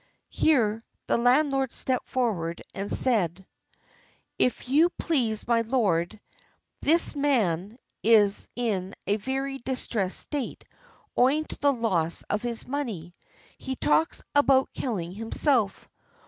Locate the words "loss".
11.71-12.23